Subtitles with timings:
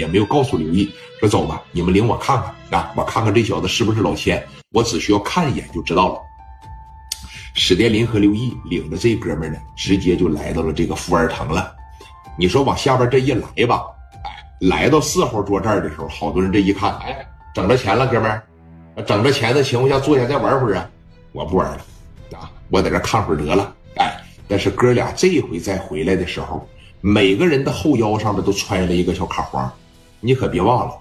[0.00, 4.42] 也没有告诉刘毅说走吧，你们领我看看啊，我看看这小子是不是老千，
[4.72, 6.18] 我只需要看一眼就知道了。
[7.54, 11.70] 史殿林和刘毅领着这哥们呢，直接就来到了这个富尔城了。
[12.38, 13.84] 你说往下边这一来吧，
[14.24, 18.42] 哎，来到四号桌这儿的时候，好多人这一看，哎，整着钱了，哥们儿，
[19.04, 20.90] 整着钱的情况下坐下再玩会儿啊，
[21.32, 26.66] 我不玩了，啊，我在这看会儿得了，哎，但是哥俩这回再回来的时候。
[27.02, 29.72] 每个人的后腰上面都揣了一个小卡簧，
[30.20, 30.94] 你可别忘了，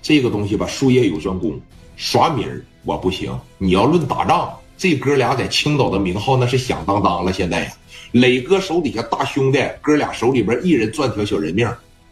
[0.00, 1.60] 这个东西吧，术业有专攻，
[1.96, 3.38] 耍米儿我不行。
[3.58, 7.32] 你要论打仗，这哥俩在青岛的名号那是响当当了。
[7.32, 7.72] 现在呀，
[8.12, 11.68] 磊哥手底下大兄弟哥俩手里边一人攥条小人命，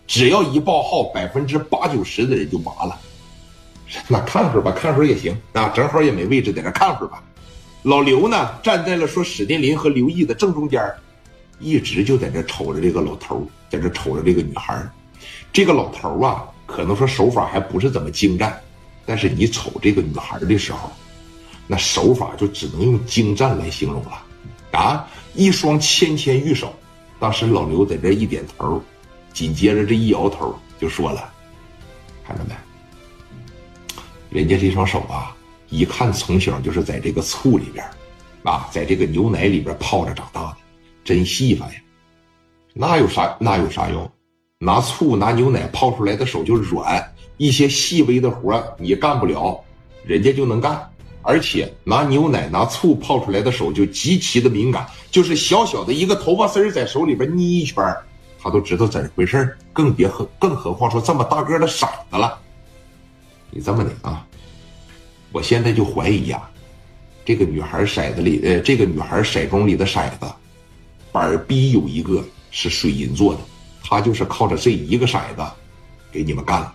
[0.07, 2.99] 只要一报号，百分之八九十的人就麻了。
[4.09, 7.23] 那看会儿吧，看会儿也行啊，正好也没位置，在这看会儿吧。
[7.83, 10.81] 老刘呢，站在了说史殿林和刘毅的正中间。
[11.61, 14.85] 一直就在这瞅着这个老头，在这瞅着这个女孩
[15.53, 18.59] 这个老头啊，可能说手法还不是怎么精湛，
[19.05, 20.91] 但是你瞅这个女孩的时候，
[21.67, 24.23] 那手法就只能用精湛来形容了
[24.73, 25.07] 啊！
[25.35, 26.75] 一双纤纤玉手。
[27.21, 28.83] 当时老刘在这一点头，
[29.33, 31.33] 紧接着这一摇头就说了
[32.27, 32.55] ：“看着没？
[34.31, 35.37] 人家这双手啊，
[35.69, 37.85] 一看从小就是在这个醋里边，
[38.43, 40.57] 啊，在这个牛奶里边泡着长大的。”
[41.05, 41.75] 真细法呀，
[42.73, 44.11] 那有啥那有啥用？
[44.65, 49.61] 拿醋拿牛奶泡出来的手就软，一些细微的活你干不了，
[50.05, 50.89] 人家就能干。
[51.21, 57.85] 而且拿牛奶拿醋泡出来的手就极其的敏感，就是小小的一个头发丝在手里边捏一圈，
[58.41, 62.39] 他都知道怎么回事更别何更何况说这么大个的骰子了。
[63.51, 64.25] 你这么的啊，
[65.33, 66.41] 我现在就怀疑呀，
[67.25, 70.33] 这个女孩骰子里呃，这个女孩骰盅里的骰子。
[71.11, 73.41] 板逼有一个是水银做的，
[73.93, 75.45] 他就是靠着这一个骰子
[76.11, 76.75] 给你们干了，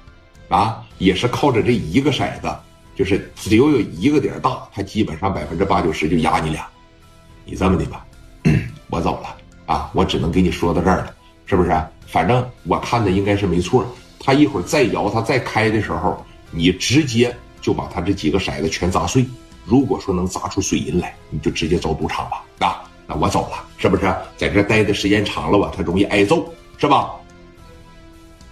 [0.50, 2.56] 啊，也是靠着这一个骰子，
[2.96, 6.68] 就是只要有一个点大，他基本上百分之八九十就压你俩。
[7.44, 8.06] 你这么的吧，
[8.92, 9.36] 我走了
[9.66, 11.16] 啊，我只能给你说到这儿了，
[11.48, 11.72] 是不是？
[12.06, 13.84] 反正我看的应该是没错，
[14.20, 19.26] 他一会儿再摇，他再开的时候，你直接就把他这几个骰子全砸碎。
[19.66, 22.84] 如果说能砸出水银来，你就直接找赌场吧，啊。
[23.08, 24.04] 那我走了，是不是？
[24.38, 27.12] 在这待的时间长了吧，他容易挨揍，是吧？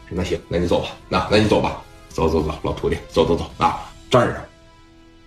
[0.09, 3.91] 那行，那你走吧，那那你走吧，走走走，老徒弟，走走走啊！
[4.09, 4.45] 这儿啊，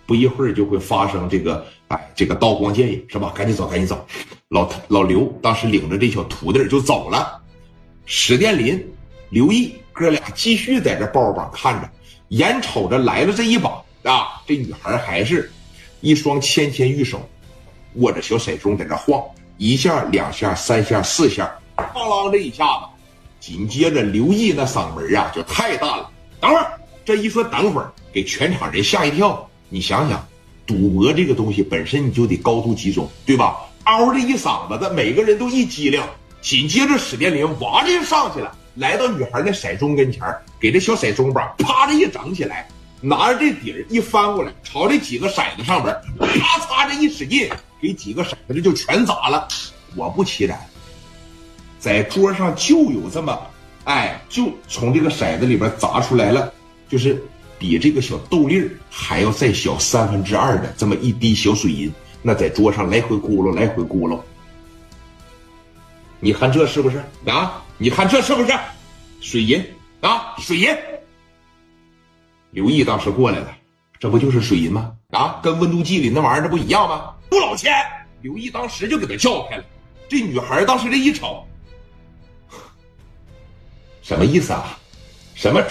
[0.05, 3.31] 不一会儿就会发生这个，哎，这个刀光剑影，是吧？
[3.35, 4.05] 赶紧走，赶紧走。
[4.47, 7.41] 老老刘当时领着这小徒弟就走了。
[8.05, 8.85] 史殿林、
[9.29, 11.89] 刘毅哥俩继续在这抱着膀看着，
[12.29, 13.69] 眼瞅着来了这一把
[14.03, 15.51] 啊，这女孩还是
[16.01, 17.21] 一双纤纤玉手。
[17.95, 19.21] 握着小骰盅在这晃，
[19.57, 21.51] 一下、两下、三下、四下，
[21.93, 22.85] 哐啷这一下子，
[23.39, 26.09] 紧接着刘毅那嗓门啊就太大了。
[26.39, 26.71] 等会儿，
[27.03, 29.49] 这一说等会儿，给全场人吓一跳。
[29.69, 30.25] 你想想，
[30.65, 33.57] 赌博这个东西本身你就得高度集中，对吧？
[33.85, 36.01] 嗷的一嗓子，的每个人都一激灵。
[36.41, 40.21] 紧接着史殿林哇的就上去了，来到女孩那骰盅跟前
[40.59, 42.67] 给这小骰盅吧啪的一整起来，
[43.01, 47.49] 拿着这底儿一翻过来，朝这几个骰子上边啪嚓这一使劲。
[47.81, 49.47] 给几个骰子就全砸了，
[49.95, 50.59] 果不其然，
[51.79, 53.39] 在桌上就有这么，
[53.85, 56.53] 哎，就从这个骰子里边砸出来了，
[56.89, 57.23] 就是
[57.57, 61.91] 比这个小豆粒儿还要再小三分之二的这么一滴小水银，
[62.21, 64.19] 那在桌上来回咕噜，来回咕噜。
[66.19, 67.63] 你看这是不是啊？
[67.77, 68.51] 你看这是不是
[69.21, 69.63] 水银
[70.01, 70.35] 啊？
[70.37, 70.67] 水银。
[72.51, 73.55] 刘毅当时过来了，
[73.99, 74.91] 这不就是水银吗？
[75.11, 77.13] 啊，跟温度计里那玩意儿这不一样吗？
[77.29, 77.73] 不老千，
[78.21, 79.63] 刘毅当时就给他叫开了。
[80.09, 81.45] 这女孩当时这一瞅，
[84.09, 84.75] 什么意思啊？
[85.35, 85.63] 什么